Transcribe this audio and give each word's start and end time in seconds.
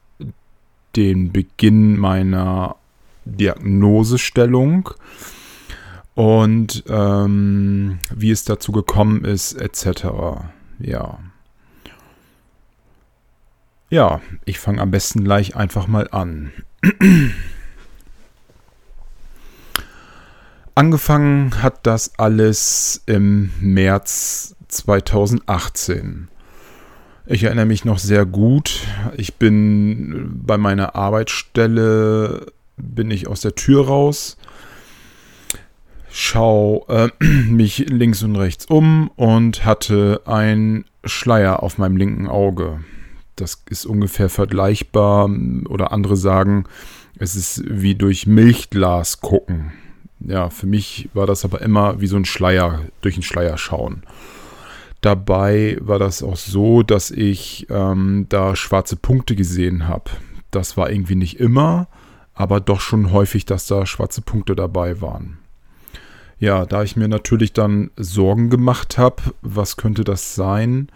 den 0.96 1.32
Beginn 1.32 1.98
meiner 1.98 2.76
Diagnosestellung 3.24 4.90
und 6.14 6.84
ähm, 6.88 7.98
wie 8.14 8.30
es 8.30 8.44
dazu 8.44 8.72
gekommen 8.72 9.24
ist, 9.24 9.54
etc. 9.54 10.06
Ja. 10.78 11.18
Ja, 13.90 14.20
ich 14.44 14.58
fange 14.60 14.80
am 14.80 14.90
besten 14.90 15.24
gleich 15.24 15.56
einfach 15.56 15.88
mal 15.88 16.08
an. 16.10 16.52
Angefangen 20.76 21.62
hat 21.62 21.86
das 21.86 22.18
alles 22.18 23.02
im 23.06 23.50
März 23.60 24.54
2018. 24.68 26.28
Ich 27.26 27.44
erinnere 27.44 27.66
mich 27.66 27.84
noch 27.84 27.98
sehr 27.98 28.24
gut. 28.24 28.80
Ich 29.16 29.34
bin 29.34 30.40
bei 30.46 30.56
meiner 30.56 30.94
Arbeitsstelle, 30.94 32.46
bin 32.76 33.10
ich 33.10 33.26
aus 33.26 33.40
der 33.40 33.54
Tür 33.54 33.86
raus, 33.86 34.36
schau 36.12 36.86
äh, 36.88 37.08
mich 37.24 37.78
links 37.88 38.22
und 38.22 38.36
rechts 38.36 38.66
um 38.66 39.10
und 39.16 39.64
hatte 39.64 40.22
ein 40.26 40.84
Schleier 41.04 41.62
auf 41.62 41.78
meinem 41.78 41.96
linken 41.96 42.28
Auge. 42.28 42.80
Das 43.36 43.62
ist 43.70 43.86
ungefähr 43.86 44.28
vergleichbar 44.28 45.30
oder 45.68 45.92
andere 45.92 46.16
sagen, 46.16 46.64
es 47.18 47.36
ist 47.36 47.62
wie 47.66 47.94
durch 47.94 48.26
Milchglas 48.26 49.20
gucken. 49.20 49.72
Ja, 50.20 50.50
für 50.50 50.66
mich 50.66 51.08
war 51.14 51.26
das 51.26 51.44
aber 51.44 51.62
immer 51.62 52.00
wie 52.00 52.06
so 52.06 52.16
ein 52.16 52.26
Schleier, 52.26 52.80
durch 53.00 53.14
einen 53.14 53.22
Schleier 53.22 53.56
schauen. 53.56 54.02
Dabei 55.00 55.78
war 55.80 55.98
das 55.98 56.22
auch 56.22 56.36
so, 56.36 56.82
dass 56.82 57.10
ich 57.10 57.66
ähm, 57.70 58.26
da 58.28 58.54
schwarze 58.54 58.96
Punkte 58.96 59.34
gesehen 59.34 59.88
habe. 59.88 60.10
Das 60.50 60.76
war 60.76 60.90
irgendwie 60.90 61.14
nicht 61.14 61.40
immer, 61.40 61.88
aber 62.34 62.60
doch 62.60 62.80
schon 62.80 63.12
häufig, 63.12 63.46
dass 63.46 63.66
da 63.66 63.86
schwarze 63.86 64.20
Punkte 64.20 64.54
dabei 64.54 65.00
waren. 65.00 65.39
Ja, 66.40 66.64
da 66.64 66.82
ich 66.82 66.96
mir 66.96 67.06
natürlich 67.06 67.52
dann 67.52 67.90
Sorgen 67.96 68.48
gemacht 68.48 68.96
habe, 68.96 69.22
was 69.42 69.76
könnte 69.76 70.04
das 70.04 70.34
sein? 70.34 70.88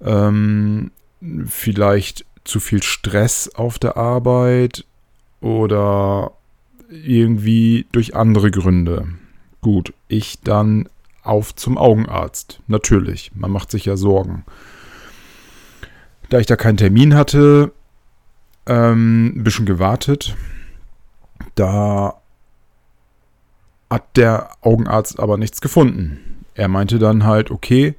Ähm, 0.00 0.90
vielleicht 1.46 2.24
zu 2.44 2.58
viel 2.58 2.82
Stress 2.82 3.50
auf 3.54 3.78
der 3.78 3.98
Arbeit 3.98 4.86
oder 5.42 6.32
irgendwie 6.88 7.86
durch 7.92 8.16
andere 8.16 8.50
Gründe. 8.50 9.08
Gut, 9.60 9.92
ich 10.08 10.40
dann 10.40 10.88
auf 11.22 11.54
zum 11.54 11.76
Augenarzt. 11.76 12.60
Natürlich, 12.66 13.30
man 13.34 13.50
macht 13.50 13.70
sich 13.70 13.84
ja 13.84 13.98
Sorgen. 13.98 14.44
Da 16.30 16.38
ich 16.40 16.46
da 16.46 16.56
keinen 16.56 16.78
Termin 16.78 17.14
hatte, 17.14 17.72
ähm, 18.64 19.26
ein 19.36 19.44
bisschen 19.44 19.66
gewartet. 19.66 20.34
Da 21.54 22.21
hat 23.92 24.16
der 24.16 24.50
Augenarzt 24.60 25.20
aber 25.20 25.36
nichts 25.36 25.60
gefunden. 25.60 26.44
Er 26.54 26.68
meinte 26.68 26.98
dann 26.98 27.24
halt, 27.24 27.50
okay, 27.50 27.94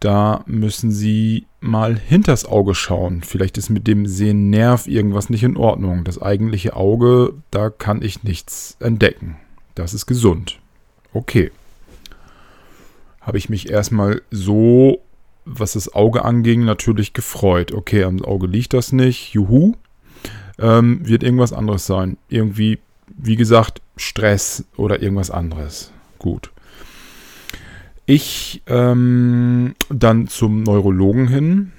da 0.00 0.44
müssen 0.46 0.90
Sie 0.90 1.46
mal 1.60 1.98
hinters 1.98 2.44
Auge 2.44 2.74
schauen. 2.74 3.22
Vielleicht 3.22 3.56
ist 3.58 3.70
mit 3.70 3.86
dem 3.86 4.06
Sehnerv 4.06 4.86
irgendwas 4.86 5.30
nicht 5.30 5.42
in 5.42 5.56
Ordnung. 5.56 6.04
Das 6.04 6.20
eigentliche 6.20 6.76
Auge, 6.76 7.34
da 7.50 7.70
kann 7.70 8.02
ich 8.02 8.22
nichts 8.22 8.76
entdecken. 8.80 9.36
Das 9.74 9.94
ist 9.94 10.06
gesund. 10.06 10.58
Okay 11.12 11.50
habe 13.26 13.38
ich 13.38 13.48
mich 13.48 13.68
erstmal 13.68 14.22
so, 14.30 15.00
was 15.44 15.72
das 15.72 15.92
Auge 15.92 16.24
anging, 16.24 16.64
natürlich 16.64 17.12
gefreut. 17.12 17.72
Okay, 17.72 18.04
am 18.04 18.24
Auge 18.24 18.46
liegt 18.46 18.72
das 18.72 18.92
nicht. 18.92 19.34
Juhu. 19.34 19.74
Ähm, 20.58 21.00
wird 21.02 21.24
irgendwas 21.24 21.52
anderes 21.52 21.86
sein. 21.86 22.16
Irgendwie, 22.28 22.78
wie 23.08 23.36
gesagt, 23.36 23.82
Stress 23.96 24.64
oder 24.76 25.02
irgendwas 25.02 25.30
anderes. 25.30 25.92
Gut. 26.18 26.50
Ich 28.04 28.62
ähm, 28.66 29.74
dann 29.88 30.28
zum 30.28 30.62
Neurologen 30.62 31.26
hin. 31.26 31.72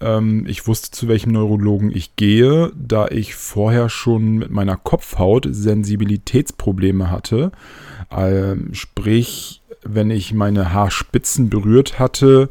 Ähm, 0.00 0.46
ich 0.46 0.66
wusste, 0.66 0.90
zu 0.90 1.06
welchem 1.08 1.32
Neurologen 1.32 1.90
ich 1.94 2.16
gehe, 2.16 2.72
da 2.74 3.08
ich 3.08 3.34
vorher 3.34 3.88
schon 3.90 4.38
mit 4.38 4.50
meiner 4.50 4.76
Kopfhaut 4.76 5.46
Sensibilitätsprobleme 5.50 7.10
hatte. 7.10 7.52
Ähm, 8.10 8.72
sprich, 8.72 9.62
wenn 9.82 10.10
ich 10.10 10.32
meine 10.32 10.72
Haarspitzen 10.72 11.50
berührt 11.50 11.98
hatte, 11.98 12.48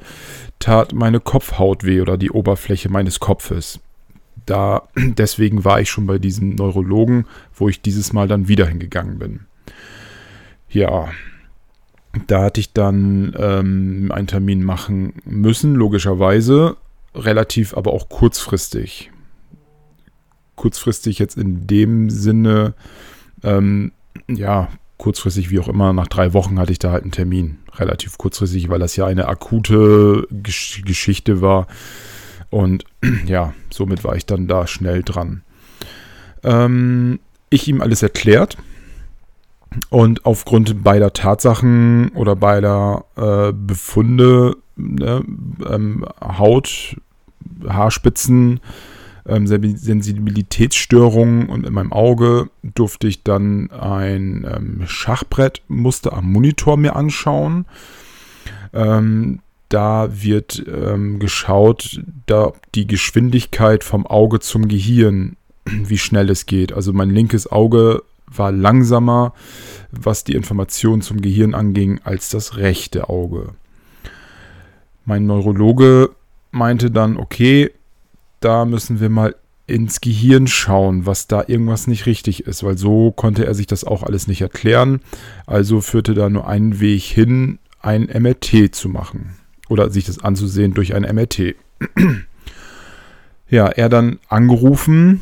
tat 0.59 0.93
meine 0.93 1.19
Kopfhaut 1.19 1.83
weh 1.83 1.99
oder 1.99 2.17
die 2.17 2.31
Oberfläche 2.31 2.89
meines 2.89 3.19
Kopfes. 3.19 3.79
Da, 4.45 4.83
deswegen 4.95 5.65
war 5.65 5.81
ich 5.81 5.89
schon 5.89 6.05
bei 6.05 6.19
diesem 6.19 6.55
Neurologen, 6.55 7.25
wo 7.53 7.69
ich 7.69 7.81
dieses 7.81 8.13
Mal 8.13 8.27
dann 8.27 8.47
wieder 8.47 8.67
hingegangen 8.67 9.19
bin. 9.19 9.41
Ja, 10.69 11.09
da 12.27 12.43
hatte 12.43 12.59
ich 12.59 12.73
dann 12.73 13.35
ähm, 13.37 14.11
einen 14.13 14.27
Termin 14.27 14.63
machen 14.63 15.13
müssen, 15.25 15.75
logischerweise, 15.75 16.77
relativ 17.15 17.75
aber 17.75 17.93
auch 17.93 18.09
kurzfristig. 18.09 19.11
Kurzfristig 20.55 21.19
jetzt 21.19 21.37
in 21.37 21.65
dem 21.65 22.09
Sinne, 22.09 22.75
ähm, 23.43 23.91
ja, 24.27 24.69
kurzfristig, 24.97 25.49
wie 25.49 25.59
auch 25.59 25.67
immer, 25.67 25.91
nach 25.91 26.07
drei 26.07 26.33
Wochen 26.33 26.59
hatte 26.59 26.71
ich 26.71 26.79
da 26.79 26.91
halt 26.91 27.03
einen 27.03 27.11
Termin. 27.11 27.57
Relativ 27.75 28.17
kurzfristig, 28.17 28.69
weil 28.69 28.79
das 28.79 28.95
ja 28.95 29.05
eine 29.05 29.27
akute 29.27 30.27
Gesch 30.31 30.83
Geschichte 30.85 31.41
war. 31.41 31.67
Und 32.53 32.85
ja, 33.25 33.53
somit 33.71 34.03
war 34.03 34.15
ich 34.15 34.27
dann 34.27 34.47
da 34.47 34.67
schnell 34.67 35.01
dran. 35.01 35.41
Ähm, 36.43 37.19
ich 37.49 37.67
ihm 37.67 37.81
alles 37.81 38.03
erklärt. 38.03 38.57
Und 39.89 40.27
aufgrund 40.27 40.83
beider 40.83 41.13
Tatsachen 41.13 42.09
oder 42.09 42.35
beider 42.35 43.05
äh, 43.15 43.53
Befunde, 43.53 44.57
ne, 44.75 45.23
ähm, 45.67 46.05
Haut, 46.21 46.95
Haarspitzen, 47.67 48.59
ähm, 49.25 49.47
Sensibilitätsstörungen 49.47 51.49
und 51.49 51.65
in 51.65 51.73
meinem 51.73 51.91
Auge 51.91 52.51
durfte 52.61 53.07
ich 53.07 53.23
dann 53.23 53.71
ein 53.71 54.47
ähm, 54.47 54.83
Schachbrettmuster 54.85 56.13
am 56.13 56.31
Monitor 56.31 56.77
mir 56.77 56.95
anschauen. 56.95 57.65
Ähm, 58.73 59.39
da 59.73 60.09
wird 60.11 60.63
ähm, 60.67 61.17
geschaut, 61.17 61.99
da 62.27 62.53
die 62.75 62.85
Geschwindigkeit 62.85 63.83
vom 63.83 64.05
Auge 64.05 64.39
zum 64.39 64.67
Gehirn, 64.67 65.35
wie 65.65 65.97
schnell 65.97 66.29
es 66.29 66.45
geht. 66.45 66.73
Also 66.73 66.93
mein 66.93 67.09
linkes 67.09 67.51
Auge 67.51 68.03
war 68.27 68.51
langsamer, 68.51 69.33
was 69.91 70.23
die 70.23 70.35
Information 70.35 71.01
zum 71.01 71.21
Gehirn 71.21 71.55
anging, 71.55 71.99
als 72.03 72.29
das 72.29 72.57
rechte 72.57 73.09
Auge. 73.09 73.49
Mein 75.05 75.25
Neurologe 75.25 76.11
meinte 76.51 76.91
dann, 76.91 77.17
okay, 77.17 77.71
da 78.41 78.65
müssen 78.65 78.99
wir 78.99 79.09
mal 79.09 79.35
ins 79.65 80.01
Gehirn 80.01 80.45
schauen, 80.45 81.07
was 81.07 81.27
da 81.27 81.43
irgendwas 81.47 81.87
nicht 81.87 82.05
richtig 82.05 82.45
ist, 82.45 82.63
weil 82.63 82.77
so 82.77 83.11
konnte 83.11 83.45
er 83.45 83.55
sich 83.55 83.65
das 83.65 83.83
auch 83.83 84.03
alles 84.03 84.27
nicht 84.27 84.41
erklären. 84.41 84.99
Also 85.47 85.81
führte 85.81 86.13
da 86.13 86.29
nur 86.29 86.47
einen 86.47 86.79
Weg 86.79 87.01
hin, 87.01 87.57
ein 87.81 88.03
MRT 88.03 88.75
zu 88.75 88.87
machen 88.87 89.35
oder 89.73 89.89
sich 89.89 90.05
das 90.05 90.19
anzusehen 90.19 90.75
durch 90.75 90.93
ein 90.93 91.01
MRT. 91.01 91.55
ja, 93.49 93.67
er 93.67 93.89
dann 93.89 94.19
angerufen. 94.29 95.21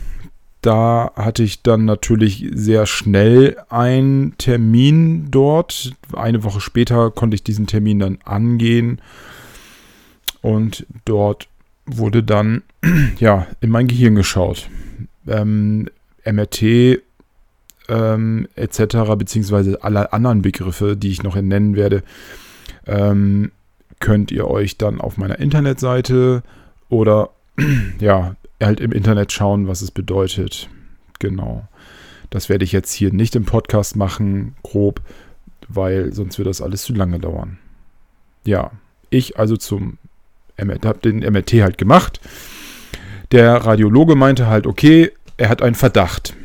Da 0.61 1.13
hatte 1.15 1.41
ich 1.41 1.63
dann 1.63 1.85
natürlich 1.85 2.51
sehr 2.53 2.85
schnell 2.85 3.55
einen 3.69 4.37
Termin 4.37 5.31
dort. 5.31 5.93
Eine 6.13 6.43
Woche 6.43 6.59
später 6.59 7.11
konnte 7.11 7.35
ich 7.35 7.43
diesen 7.43 7.65
Termin 7.65 7.99
dann 7.99 8.19
angehen 8.25 9.01
und 10.41 10.85
dort 11.05 11.47
wurde 11.85 12.21
dann 12.21 12.63
ja 13.19 13.47
in 13.61 13.69
mein 13.69 13.87
Gehirn 13.87 14.15
geschaut. 14.15 14.69
Ähm, 15.27 15.87
MRT 16.25 17.01
ähm, 17.87 18.47
etc. 18.55 19.15
beziehungsweise 19.17 19.81
alle 19.81 20.11
anderen 20.11 20.41
Begriffe, 20.41 20.97
die 20.97 21.09
ich 21.09 21.23
noch 21.23 21.35
nennen 21.35 21.77
werde, 21.77 22.03
ähm, 22.85 23.51
könnt 24.01 24.31
ihr 24.31 24.47
euch 24.47 24.77
dann 24.77 24.99
auf 24.99 25.17
meiner 25.17 25.39
Internetseite 25.39 26.43
oder 26.89 27.29
ja 27.99 28.35
halt 28.61 28.81
im 28.81 28.91
Internet 28.91 29.31
schauen, 29.31 29.67
was 29.67 29.81
es 29.81 29.91
bedeutet. 29.91 30.69
Genau. 31.19 31.67
Das 32.29 32.49
werde 32.49 32.65
ich 32.65 32.71
jetzt 32.71 32.91
hier 32.91 33.13
nicht 33.13 33.35
im 33.35 33.45
Podcast 33.45 33.95
machen, 33.95 34.55
grob, 34.63 35.01
weil 35.67 36.13
sonst 36.13 36.37
wird 36.37 36.47
das 36.47 36.61
alles 36.61 36.83
zu 36.83 36.93
lange 36.93 37.19
dauern. 37.19 37.57
Ja, 38.43 38.71
ich 39.09 39.37
also 39.37 39.57
zum 39.57 39.97
MRT, 40.57 40.85
habe 40.85 40.99
den 40.99 41.19
MRT 41.19 41.53
halt 41.61 41.77
gemacht. 41.77 42.19
Der 43.31 43.55
Radiologe 43.55 44.15
meinte 44.15 44.47
halt, 44.47 44.67
okay, 44.67 45.11
er 45.37 45.49
hat 45.49 45.61
einen 45.61 45.75
Verdacht. 45.75 46.35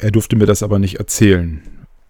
Er 0.00 0.10
durfte 0.10 0.36
mir 0.36 0.46
das 0.46 0.62
aber 0.62 0.78
nicht 0.78 0.96
erzählen. 0.96 1.62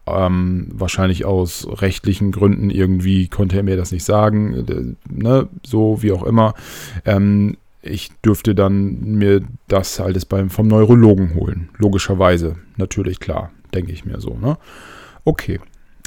Ähm, 0.06 0.68
wahrscheinlich 0.70 1.24
aus 1.24 1.66
rechtlichen 1.68 2.30
Gründen 2.30 2.68
irgendwie 2.70 3.28
konnte 3.28 3.56
er 3.56 3.62
mir 3.62 3.76
das 3.76 3.90
nicht 3.90 4.04
sagen, 4.04 4.96
ne, 5.10 5.48
so 5.64 6.02
wie 6.02 6.12
auch 6.12 6.24
immer. 6.24 6.54
Ähm, 7.06 7.56
ich 7.80 8.10
dürfte 8.24 8.54
dann 8.54 9.00
mir 9.00 9.42
das 9.68 10.00
alles 10.00 10.24
beim, 10.24 10.50
vom 10.50 10.68
Neurologen 10.68 11.34
holen. 11.34 11.68
Logischerweise, 11.78 12.56
natürlich, 12.76 13.20
klar, 13.20 13.50
denke 13.74 13.92
ich 13.92 14.04
mir 14.04 14.20
so. 14.20 14.36
Ne? 14.40 14.56
Okay, 15.24 15.60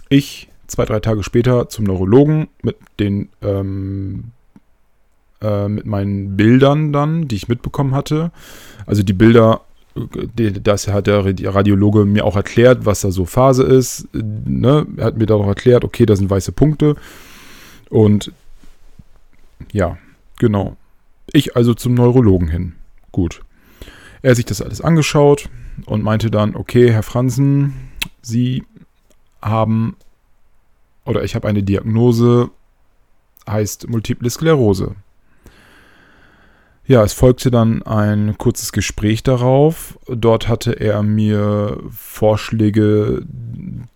ich 0.09 0.49
zwei, 0.67 0.85
drei 0.85 0.99
Tage 0.99 1.23
später 1.23 1.69
zum 1.69 1.85
Neurologen 1.85 2.47
mit 2.61 2.77
den 2.99 3.29
ähm, 3.41 4.31
äh, 5.41 5.67
mit 5.67 5.85
meinen 5.85 6.35
Bildern 6.35 6.91
dann, 6.93 7.27
die 7.27 7.35
ich 7.35 7.47
mitbekommen 7.47 7.93
hatte. 7.93 8.31
Also 8.85 9.03
die 9.03 9.13
Bilder, 9.13 9.61
das 10.61 10.87
hat 10.87 11.07
der 11.07 11.25
Radiologe 11.25 12.05
mir 12.05 12.25
auch 12.25 12.35
erklärt, 12.35 12.85
was 12.85 13.01
da 13.01 13.11
so 13.11 13.25
Phase 13.25 13.63
ist. 13.63 14.07
Ne? 14.13 14.85
Er 14.97 15.05
hat 15.05 15.17
mir 15.17 15.25
da 15.25 15.35
auch 15.35 15.47
erklärt, 15.47 15.83
okay, 15.83 16.05
da 16.05 16.15
sind 16.15 16.29
weiße 16.29 16.51
Punkte. 16.51 16.95
Und 17.89 18.31
ja, 19.71 19.97
genau. 20.39 20.75
Ich 21.31 21.55
also 21.55 21.73
zum 21.73 21.93
Neurologen 21.93 22.47
hin. 22.47 22.75
Gut. 23.11 23.41
Er 24.21 24.31
hat 24.31 24.37
sich 24.37 24.45
das 24.45 24.61
alles 24.61 24.81
angeschaut 24.81 25.49
und 25.85 26.03
meinte 26.03 26.31
dann, 26.31 26.55
okay, 26.55 26.91
Herr 26.91 27.03
Franzen, 27.03 27.73
Sie 28.21 28.63
haben 29.41 29.95
oder 31.07 31.23
ich 31.23 31.35
habe 31.35 31.47
eine 31.47 31.63
Diagnose, 31.63 32.49
heißt 33.49 33.89
Multiple 33.89 34.29
Sklerose. 34.29 34.95
Ja, 36.87 37.03
es 37.03 37.11
folgte 37.11 37.51
dann 37.51 37.83
ein 37.83 38.37
kurzes 38.37 38.71
Gespräch 38.71 39.21
darauf. 39.21 39.99
Dort 40.07 40.47
hatte 40.47 40.71
er 40.71 41.03
mir 41.03 41.79
Vorschläge 41.91 43.25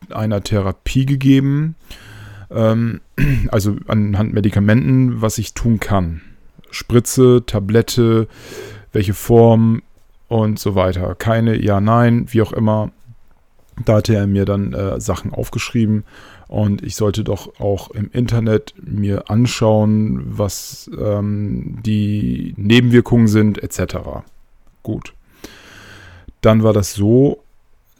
einer 0.10 0.44
Therapie 0.44 1.06
gegeben, 1.06 1.76
ähm, 2.50 3.00
also 3.48 3.78
anhand 3.88 4.34
Medikamenten, 4.34 5.22
was 5.22 5.38
ich 5.38 5.54
tun 5.54 5.80
kann. 5.80 6.20
Spritze, 6.70 7.44
Tablette, 7.46 8.28
welche 8.92 9.14
Form 9.14 9.84
und 10.28 10.60
so 10.60 10.76
weiter. 10.76 11.16
Keine 11.16 11.62
Ja, 11.62 11.80
Nein, 11.80 12.26
wie 12.32 12.42
auch 12.42 12.52
immer. 12.52 12.92
Da 13.86 13.96
hatte 13.96 14.16
er 14.16 14.28
mir 14.28 14.44
dann 14.44 14.74
äh, 14.74 15.00
Sachen 15.00 15.34
aufgeschrieben 15.34 16.04
und 16.52 16.84
ich 16.84 16.98
sollte 16.98 17.24
doch 17.24 17.62
auch 17.62 17.92
im 17.92 18.12
Internet 18.12 18.74
mir 18.84 19.30
anschauen, 19.30 20.22
was 20.38 20.92
ähm, 21.00 21.80
die 21.86 22.54
Nebenwirkungen 22.58 23.30
sind, 23.30 23.64
etc. 23.64 23.96
Gut. 24.84 25.14
Dann 26.42 26.62
war 26.62 26.74
das 26.74 26.94
so, 26.94 27.42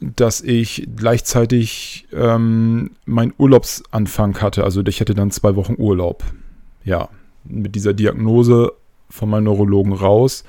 dass 0.00 0.42
ich 0.42 0.86
gleichzeitig 0.94 2.06
ähm, 2.12 2.90
meinen 3.06 3.32
Urlaubsanfang 3.38 4.38
hatte. 4.42 4.64
Also 4.64 4.84
ich 4.86 5.00
hatte 5.00 5.14
dann 5.14 5.30
zwei 5.30 5.56
Wochen 5.56 5.76
Urlaub. 5.78 6.22
Ja, 6.84 7.08
mit 7.44 7.74
dieser 7.74 7.94
Diagnose 7.94 8.72
von 9.08 9.30
meinem 9.30 9.44
Neurologen 9.44 9.94
raus. 9.94 10.44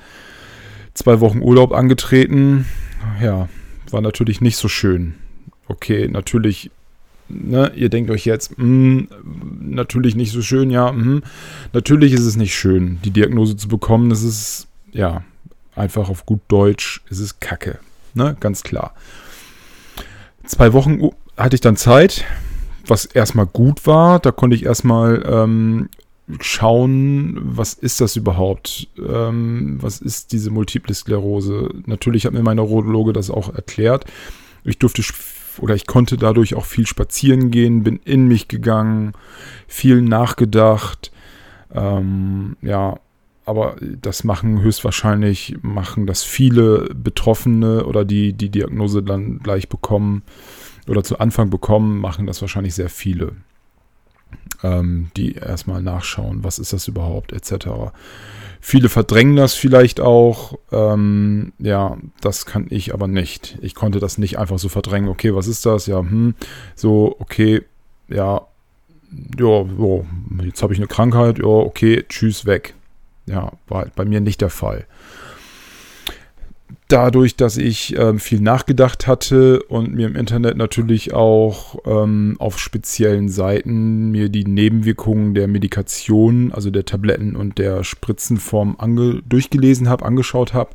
Zwei 0.92 1.20
Wochen 1.20 1.40
Urlaub 1.40 1.72
angetreten. 1.72 2.66
Ja, 3.22 3.48
war 3.90 4.02
natürlich 4.02 4.42
nicht 4.42 4.58
so 4.58 4.68
schön. 4.68 5.14
Okay, 5.68 6.06
natürlich, 6.06 6.70
ne, 7.28 7.72
ihr 7.74 7.88
denkt 7.88 8.10
euch 8.10 8.24
jetzt, 8.24 8.58
mh, 8.58 8.64
hm, 8.64 9.08
natürlich 9.60 10.14
nicht 10.14 10.32
so 10.32 10.42
schön, 10.42 10.70
ja, 10.70 10.92
mh. 10.92 11.04
Hm. 11.04 11.22
natürlich 11.72 12.12
ist 12.12 12.24
es 12.24 12.36
nicht 12.36 12.54
schön, 12.54 12.98
die 13.04 13.10
Diagnose 13.10 13.56
zu 13.56 13.68
bekommen. 13.68 14.10
Das 14.10 14.22
ist, 14.22 14.68
ja, 14.92 15.24
einfach 15.74 16.08
auf 16.08 16.26
gut 16.26 16.40
Deutsch, 16.48 17.02
es 17.10 17.18
ist 17.18 17.40
Kacke. 17.40 17.78
Ne, 18.14 18.36
ganz 18.38 18.62
klar. 18.62 18.94
Zwei 20.44 20.72
Wochen 20.72 21.10
hatte 21.36 21.56
ich 21.56 21.60
dann 21.60 21.76
Zeit, 21.76 22.24
was 22.86 23.06
erstmal 23.06 23.46
gut 23.46 23.86
war. 23.86 24.20
Da 24.20 24.30
konnte 24.30 24.54
ich 24.54 24.64
erstmal 24.64 25.24
ähm, 25.26 25.88
schauen, 26.40 27.38
was 27.42 27.74
ist 27.74 28.00
das 28.00 28.16
überhaupt? 28.16 28.88
Ähm, 28.98 29.78
was 29.80 30.00
ist 30.00 30.32
diese 30.32 30.50
Multiple 30.50 30.94
Sklerose? 30.94 31.70
Natürlich 31.86 32.26
hat 32.26 32.32
mir 32.32 32.42
mein 32.42 32.56
Neurologe 32.56 33.12
das 33.12 33.30
auch 33.30 33.54
erklärt. 33.54 34.04
Ich 34.64 34.78
durfte 34.78 35.02
oder 35.60 35.74
ich 35.74 35.86
konnte 35.86 36.16
dadurch 36.16 36.54
auch 36.54 36.64
viel 36.64 36.86
spazieren 36.86 37.50
gehen, 37.50 37.82
bin 37.82 38.00
in 38.04 38.26
mich 38.26 38.48
gegangen, 38.48 39.12
viel 39.66 40.02
nachgedacht. 40.02 41.12
Ähm, 41.72 42.56
ja, 42.62 42.98
aber 43.46 43.76
das 44.00 44.24
machen 44.24 44.62
höchstwahrscheinlich, 44.62 45.56
machen 45.62 46.06
das 46.06 46.22
viele 46.22 46.88
Betroffene 46.94 47.84
oder 47.84 48.04
die 48.04 48.32
die 48.32 48.48
Diagnose 48.50 49.02
dann 49.02 49.38
gleich 49.40 49.68
bekommen 49.68 50.22
oder 50.88 51.02
zu 51.02 51.18
Anfang 51.18 51.50
bekommen, 51.50 51.98
machen 51.98 52.26
das 52.26 52.40
wahrscheinlich 52.40 52.74
sehr 52.74 52.88
viele 52.88 53.32
ähm, 54.64 55.10
die 55.16 55.34
erstmal 55.34 55.82
nachschauen, 55.82 56.42
was 56.42 56.58
ist 56.58 56.72
das 56.72 56.88
überhaupt, 56.88 57.32
etc. 57.32 57.92
Viele 58.60 58.88
verdrängen 58.88 59.36
das 59.36 59.54
vielleicht 59.54 60.00
auch. 60.00 60.58
Ähm, 60.72 61.52
ja, 61.58 61.98
das 62.22 62.46
kann 62.46 62.66
ich 62.70 62.94
aber 62.94 63.06
nicht. 63.06 63.58
Ich 63.60 63.74
konnte 63.74 64.00
das 64.00 64.16
nicht 64.16 64.38
einfach 64.38 64.58
so 64.58 64.70
verdrängen. 64.70 65.10
Okay, 65.10 65.34
was 65.34 65.46
ist 65.46 65.66
das? 65.66 65.86
Ja, 65.86 65.98
hm, 65.98 66.34
so, 66.74 67.14
okay, 67.18 67.62
ja, 68.08 68.40
ja, 69.38 69.64
jetzt 70.42 70.62
habe 70.62 70.72
ich 70.72 70.78
eine 70.78 70.88
Krankheit. 70.88 71.38
Ja, 71.38 71.44
okay, 71.44 72.04
tschüss, 72.08 72.46
weg. 72.46 72.74
Ja, 73.26 73.52
war 73.68 73.82
halt 73.82 73.94
bei 73.94 74.04
mir 74.04 74.20
nicht 74.20 74.40
der 74.40 74.50
Fall 74.50 74.86
dadurch, 76.94 77.34
dass 77.34 77.56
ich 77.56 77.98
ähm, 77.98 78.20
viel 78.20 78.40
nachgedacht 78.40 79.08
hatte 79.08 79.60
und 79.64 79.94
mir 79.94 80.06
im 80.06 80.14
Internet 80.14 80.56
natürlich 80.56 81.12
auch 81.12 81.74
ähm, 81.86 82.36
auf 82.38 82.60
speziellen 82.60 83.28
Seiten 83.28 84.12
mir 84.12 84.28
die 84.28 84.44
Nebenwirkungen 84.44 85.34
der 85.34 85.48
Medikation, 85.48 86.52
also 86.52 86.70
der 86.70 86.84
Tabletten 86.84 87.34
und 87.34 87.58
der 87.58 87.82
Spritzenform 87.82 88.76
durchgelesen 89.28 89.88
habe, 89.88 90.04
angeschaut 90.04 90.54
habe, 90.54 90.70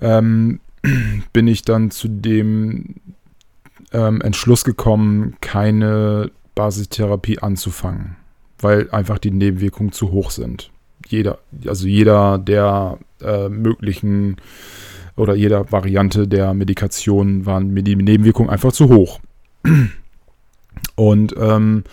ähm, 0.00 0.58
bin 1.32 1.46
ich 1.46 1.62
dann 1.62 1.92
zu 1.92 2.08
dem 2.08 2.96
ähm, 3.92 4.20
Entschluss 4.22 4.64
gekommen, 4.64 5.36
keine 5.40 6.32
Basistherapie 6.56 7.38
anzufangen, 7.38 8.16
weil 8.58 8.90
einfach 8.90 9.18
die 9.18 9.30
Nebenwirkungen 9.30 9.92
zu 9.92 10.10
hoch 10.10 10.32
sind. 10.32 10.72
Jeder, 11.06 11.38
also 11.66 11.86
jeder 11.86 12.36
der 12.38 12.98
äh, 13.22 13.48
möglichen 13.48 14.36
oder 15.16 15.34
jeder 15.34 15.70
Variante 15.70 16.28
der 16.28 16.54
Medikation 16.54 17.46
waren 17.46 17.70
mir 17.70 17.82
die 17.82 17.96
Nebenwirkungen 17.96 18.50
einfach 18.50 18.72
zu 18.72 18.88
hoch. 18.88 19.20
Und 20.94 21.34
ähm, 21.38 21.84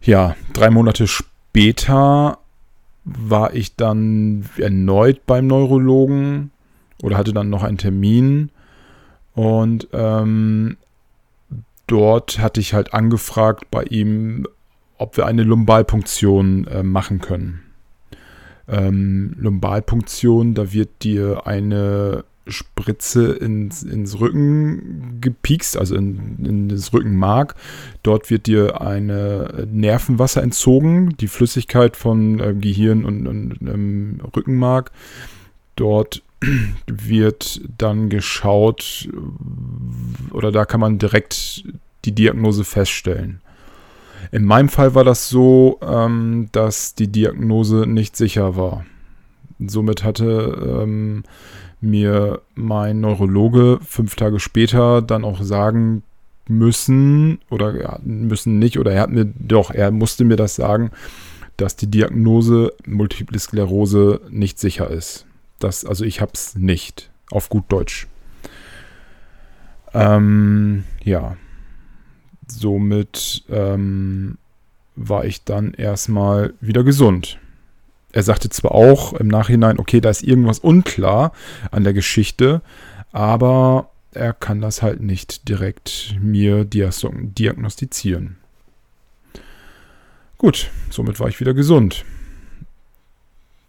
ja, 0.00 0.36
drei 0.52 0.70
Monate 0.70 1.06
später 1.06 2.38
war 3.04 3.54
ich 3.54 3.76
dann 3.76 4.48
erneut 4.56 5.26
beim 5.26 5.46
Neurologen 5.46 6.50
oder 7.02 7.16
hatte 7.16 7.32
dann 7.32 7.50
noch 7.50 7.62
einen 7.62 7.78
Termin. 7.78 8.50
Und 9.34 9.88
ähm, 9.92 10.76
dort 11.86 12.38
hatte 12.38 12.60
ich 12.60 12.74
halt 12.74 12.94
angefragt 12.94 13.70
bei 13.70 13.84
ihm, 13.84 14.46
ob 14.98 15.16
wir 15.16 15.26
eine 15.26 15.42
Lumbalpunktion 15.42 16.66
äh, 16.66 16.82
machen 16.82 17.20
können 17.20 17.69
ähm, 18.68 19.34
Lumbalpunktion, 19.38 20.54
da 20.54 20.72
wird 20.72 20.90
dir 21.02 21.46
eine 21.46 22.24
Spritze 22.46 23.32
ins, 23.32 23.82
ins 23.82 24.18
Rücken 24.20 25.18
gepiekst, 25.20 25.76
also 25.76 25.94
in, 25.94 26.44
in, 26.44 26.68
das 26.68 26.92
Rückenmark. 26.92 27.54
Dort 28.02 28.30
wird 28.30 28.46
dir 28.46 28.80
eine 28.80 29.66
Nervenwasser 29.70 30.42
entzogen, 30.42 31.16
die 31.20 31.28
Flüssigkeit 31.28 31.96
von 31.96 32.40
äh, 32.40 32.54
Gehirn 32.54 33.04
und, 33.04 33.26
und 33.26 33.58
ähm, 33.62 34.20
Rückenmark. 34.34 34.90
Dort 35.76 36.22
wird 36.86 37.60
dann 37.78 38.08
geschaut, 38.08 39.08
oder 40.32 40.52
da 40.52 40.64
kann 40.64 40.80
man 40.80 40.98
direkt 40.98 41.64
die 42.04 42.12
Diagnose 42.12 42.64
feststellen. 42.64 43.40
In 44.32 44.44
meinem 44.44 44.68
Fall 44.68 44.94
war 44.94 45.04
das 45.04 45.28
so, 45.28 45.78
ähm, 45.82 46.48
dass 46.52 46.94
die 46.94 47.08
Diagnose 47.08 47.86
nicht 47.86 48.16
sicher 48.16 48.56
war. 48.56 48.84
Somit 49.58 50.04
hatte 50.04 50.82
ähm, 50.82 51.24
mir 51.80 52.40
mein 52.54 53.00
Neurologe 53.00 53.78
fünf 53.86 54.16
Tage 54.16 54.40
später 54.40 55.02
dann 55.02 55.24
auch 55.24 55.42
sagen 55.42 56.02
müssen, 56.48 57.40
oder 57.48 57.80
ja, 57.80 57.98
müssen 58.02 58.58
nicht, 58.58 58.78
oder 58.78 58.92
er 58.92 59.02
hat 59.02 59.10
mir 59.10 59.26
doch, 59.26 59.70
er 59.70 59.90
musste 59.90 60.24
mir 60.24 60.36
das 60.36 60.56
sagen, 60.56 60.90
dass 61.56 61.76
die 61.76 61.90
Diagnose 61.90 62.72
Multiple 62.86 63.38
Sklerose 63.38 64.20
nicht 64.30 64.58
sicher 64.58 64.90
ist. 64.90 65.26
Das, 65.58 65.84
also 65.84 66.04
ich 66.04 66.20
habe 66.20 66.32
es 66.34 66.56
nicht, 66.56 67.10
auf 67.30 67.48
gut 67.48 67.64
Deutsch. 67.68 68.08
Ähm, 69.92 70.84
ja, 71.04 71.36
somit 72.50 73.44
ähm, 73.48 74.38
war 74.96 75.24
ich 75.24 75.44
dann 75.44 75.72
erstmal 75.74 76.54
wieder 76.60 76.84
gesund. 76.84 77.38
Er 78.12 78.22
sagte 78.22 78.48
zwar 78.48 78.72
auch 78.72 79.12
im 79.12 79.28
Nachhinein, 79.28 79.78
okay, 79.78 80.00
da 80.00 80.10
ist 80.10 80.22
irgendwas 80.22 80.58
unklar 80.58 81.32
an 81.70 81.84
der 81.84 81.92
Geschichte, 81.92 82.60
aber 83.12 83.90
er 84.12 84.32
kann 84.32 84.60
das 84.60 84.82
halt 84.82 85.00
nicht 85.00 85.48
direkt 85.48 86.16
mir 86.20 86.64
diagnostizieren. 86.64 88.36
Gut, 90.38 90.70
somit 90.90 91.20
war 91.20 91.28
ich 91.28 91.38
wieder 91.38 91.54
gesund. 91.54 92.04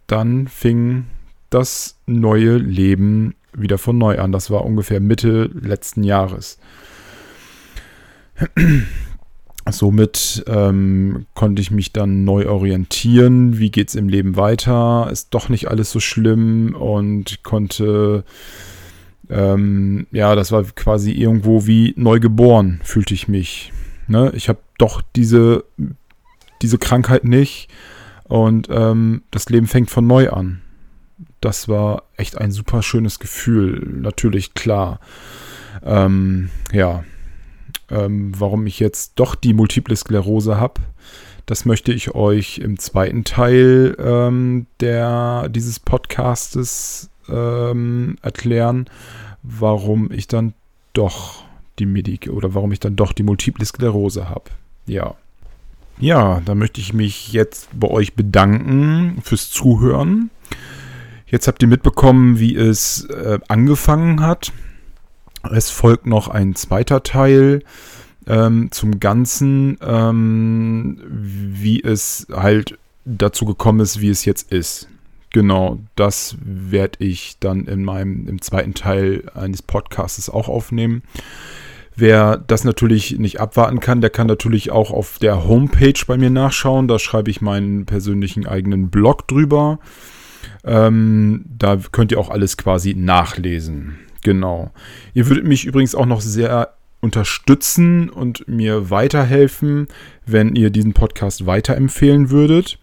Dann 0.06 0.48
fing 0.48 1.06
das 1.50 1.98
neue 2.06 2.56
Leben 2.56 3.34
wieder 3.52 3.78
von 3.78 3.98
neu 3.98 4.18
an. 4.18 4.32
Das 4.32 4.50
war 4.50 4.64
ungefähr 4.64 5.00
Mitte 5.00 5.50
letzten 5.52 6.02
Jahres. 6.02 6.58
Somit 9.70 10.44
ähm, 10.48 11.26
konnte 11.34 11.62
ich 11.62 11.70
mich 11.70 11.92
dann 11.92 12.24
neu 12.24 12.48
orientieren. 12.48 13.58
Wie 13.58 13.70
geht 13.70 13.88
es 13.88 13.94
im 13.94 14.08
Leben 14.08 14.36
weiter? 14.36 15.08
Ist 15.10 15.32
doch 15.34 15.48
nicht 15.48 15.68
alles 15.68 15.90
so 15.90 16.00
schlimm 16.00 16.74
und 16.74 17.44
konnte, 17.44 18.24
ähm, 19.30 20.06
ja, 20.10 20.34
das 20.34 20.50
war 20.50 20.64
quasi 20.64 21.12
irgendwo 21.12 21.66
wie 21.66 21.94
neu 21.96 22.18
geboren, 22.18 22.80
fühlte 22.82 23.14
ich 23.14 23.28
mich. 23.28 23.72
Ne? 24.08 24.32
Ich 24.34 24.48
habe 24.48 24.58
doch 24.78 25.00
diese, 25.14 25.64
diese 26.60 26.78
Krankheit 26.78 27.24
nicht 27.24 27.68
und 28.24 28.68
ähm, 28.70 29.22
das 29.30 29.48
Leben 29.48 29.68
fängt 29.68 29.90
von 29.90 30.06
neu 30.06 30.30
an. 30.30 30.60
Das 31.40 31.68
war 31.68 32.04
echt 32.16 32.36
ein 32.36 32.50
super 32.50 32.82
schönes 32.82 33.20
Gefühl. 33.20 33.86
Natürlich 34.00 34.54
klar. 34.54 34.98
Ähm, 35.84 36.50
ja, 36.72 37.04
ähm, 37.92 38.32
warum 38.38 38.66
ich 38.66 38.80
jetzt 38.80 39.12
doch 39.16 39.34
die 39.34 39.54
Multiple 39.54 39.96
Sklerose 39.96 40.58
habe. 40.58 40.80
Das 41.46 41.64
möchte 41.64 41.92
ich 41.92 42.14
euch 42.14 42.58
im 42.58 42.78
zweiten 42.78 43.24
Teil 43.24 43.96
ähm, 43.98 44.66
der, 44.80 45.48
dieses 45.48 45.80
Podcastes 45.80 47.10
ähm, 47.28 48.16
erklären, 48.22 48.88
warum 49.42 50.10
ich 50.12 50.28
dann 50.28 50.54
doch 50.92 51.44
die 51.78 51.86
Medik 51.86 52.28
oder 52.28 52.54
warum 52.54 52.72
ich 52.72 52.80
dann 52.80 52.96
doch 52.96 53.12
die 53.12 53.22
Multiple 53.22 53.64
Sklerose 53.64 54.28
habe. 54.28 54.50
Ja. 54.86 55.14
Ja, 55.98 56.40
da 56.44 56.54
möchte 56.54 56.80
ich 56.80 56.92
mich 56.92 57.32
jetzt 57.32 57.68
bei 57.78 57.88
euch 57.88 58.14
bedanken 58.14 59.20
fürs 59.22 59.50
Zuhören. 59.50 60.30
Jetzt 61.26 61.48
habt 61.48 61.62
ihr 61.62 61.68
mitbekommen, 61.68 62.38
wie 62.38 62.56
es 62.56 63.04
äh, 63.06 63.38
angefangen 63.48 64.20
hat. 64.20 64.52
Es 65.50 65.70
folgt 65.70 66.06
noch 66.06 66.28
ein 66.28 66.54
zweiter 66.54 67.02
Teil 67.02 67.62
ähm, 68.26 68.70
zum 68.70 69.00
Ganzen, 69.00 69.78
ähm, 69.82 71.00
wie 71.08 71.82
es 71.82 72.26
halt 72.32 72.78
dazu 73.04 73.44
gekommen 73.44 73.80
ist, 73.80 74.00
wie 74.00 74.10
es 74.10 74.24
jetzt 74.24 74.52
ist. 74.52 74.88
Genau, 75.30 75.78
das 75.96 76.36
werde 76.44 77.02
ich 77.04 77.36
dann 77.40 77.66
in 77.66 77.84
meinem 77.84 78.28
im 78.28 78.42
zweiten 78.42 78.74
Teil 78.74 79.24
eines 79.34 79.62
Podcasts 79.62 80.28
auch 80.28 80.48
aufnehmen. 80.48 81.02
Wer 81.94 82.38
das 82.38 82.64
natürlich 82.64 83.18
nicht 83.18 83.40
abwarten 83.40 83.80
kann, 83.80 84.00
der 84.00 84.10
kann 84.10 84.26
natürlich 84.26 84.70
auch 84.70 84.90
auf 84.90 85.18
der 85.18 85.46
Homepage 85.46 86.00
bei 86.06 86.16
mir 86.16 86.30
nachschauen. 86.30 86.88
Da 86.88 86.98
schreibe 86.98 87.30
ich 87.30 87.40
meinen 87.40 87.86
persönlichen 87.86 88.46
eigenen 88.46 88.90
Blog 88.90 89.26
drüber. 89.28 89.78
Ähm, 90.64 91.44
da 91.46 91.78
könnt 91.92 92.12
ihr 92.12 92.20
auch 92.20 92.30
alles 92.30 92.56
quasi 92.56 92.94
nachlesen. 92.94 93.98
Genau. 94.22 94.70
Ihr 95.14 95.28
würdet 95.28 95.44
mich 95.44 95.64
übrigens 95.64 95.94
auch 95.94 96.06
noch 96.06 96.20
sehr 96.20 96.72
unterstützen 97.00 98.08
und 98.08 98.48
mir 98.48 98.88
weiterhelfen, 98.88 99.88
wenn 100.24 100.54
ihr 100.54 100.70
diesen 100.70 100.94
Podcast 100.94 101.46
weiterempfehlen 101.46 102.30
würdet. 102.30 102.78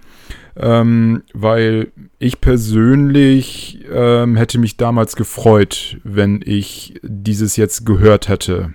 Ähm, 0.57 1.23
weil 1.33 1.87
ich 2.17 2.41
persönlich 2.41 3.79
ähm, 3.89 4.35
hätte 4.35 4.57
mich 4.57 4.75
damals 4.75 5.15
gefreut, 5.15 5.97
wenn 6.03 6.41
ich 6.43 6.99
dieses 7.01 7.55
jetzt 7.55 7.85
gehört 7.85 8.27
hätte 8.27 8.73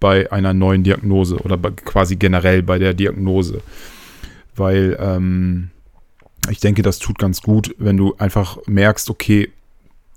bei 0.00 0.32
einer 0.32 0.54
neuen 0.54 0.82
Diagnose 0.82 1.36
oder 1.36 1.56
bei, 1.56 1.70
quasi 1.70 2.16
generell 2.16 2.64
bei 2.64 2.80
der 2.80 2.94
Diagnose. 2.94 3.60
Weil 4.56 4.96
ähm, 5.00 5.70
ich 6.50 6.58
denke, 6.58 6.82
das 6.82 6.98
tut 6.98 7.18
ganz 7.18 7.42
gut, 7.42 7.74
wenn 7.78 7.96
du 7.96 8.16
einfach 8.18 8.58
merkst, 8.66 9.08
okay, 9.08 9.50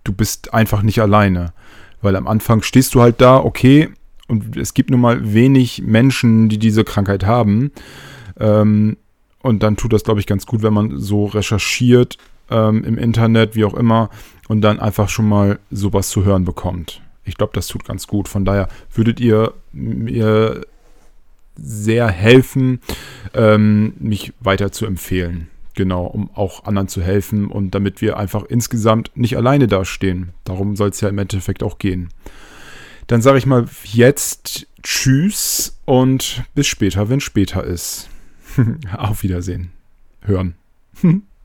du 0.07 0.13
bist 0.13 0.53
einfach 0.53 0.81
nicht 0.81 1.01
alleine. 1.01 1.53
Weil 2.01 2.15
am 2.15 2.27
Anfang 2.27 2.61
stehst 2.61 2.95
du 2.95 3.01
halt 3.01 3.21
da, 3.21 3.37
okay, 3.37 3.89
und 4.27 4.57
es 4.57 4.73
gibt 4.73 4.89
nun 4.89 5.01
mal 5.01 5.33
wenig 5.33 5.81
Menschen, 5.83 6.49
die 6.49 6.57
diese 6.57 6.83
Krankheit 6.83 7.25
haben. 7.25 7.71
Ähm, 8.39 8.97
und 9.41 9.63
dann 9.63 9.77
tut 9.77 9.93
das, 9.93 10.03
glaube 10.03 10.19
ich, 10.19 10.25
ganz 10.25 10.45
gut, 10.45 10.61
wenn 10.63 10.73
man 10.73 10.99
so 10.99 11.25
recherchiert 11.25 12.17
ähm, 12.49 12.83
im 12.83 12.97
Internet, 12.97 13.55
wie 13.55 13.65
auch 13.65 13.73
immer, 13.73 14.09
und 14.47 14.61
dann 14.61 14.79
einfach 14.79 15.09
schon 15.09 15.27
mal 15.27 15.59
sowas 15.71 16.09
zu 16.09 16.25
hören 16.25 16.45
bekommt. 16.45 17.01
Ich 17.23 17.35
glaube, 17.35 17.53
das 17.53 17.67
tut 17.67 17.85
ganz 17.85 18.07
gut. 18.07 18.27
Von 18.27 18.45
daher 18.45 18.67
würdet 18.93 19.19
ihr 19.19 19.53
mir 19.71 20.61
sehr 21.55 22.07
helfen, 22.07 22.81
ähm, 23.33 23.93
mich 23.99 24.33
weiter 24.39 24.71
zu 24.71 24.85
empfehlen. 24.85 25.47
Genau, 25.77 26.07
um 26.07 26.31
auch 26.33 26.65
anderen 26.65 26.87
zu 26.87 27.03
helfen 27.03 27.51
und 27.51 27.75
damit 27.75 28.01
wir 28.01 28.17
einfach 28.17 28.43
insgesamt 28.45 29.11
nicht 29.13 29.37
alleine 29.37 29.67
dastehen. 29.67 30.33
Darum 30.43 30.75
soll 30.75 30.89
es 30.89 31.01
ja 31.01 31.07
im 31.07 31.19
Endeffekt 31.19 31.61
auch 31.61 31.77
gehen. 31.77 32.09
Dann 33.05 33.21
sage 33.21 33.37
ich 33.37 33.45
mal 33.45 33.67
jetzt 33.83 34.65
Tschüss 34.81 35.79
und 35.85 36.43
bis 36.55 36.65
später, 36.65 37.09
wenn 37.09 37.19
später 37.19 37.63
ist. 37.63 38.09
Auf 38.97 39.21
Wiedersehen. 39.21 39.69
Hören. 40.23 40.55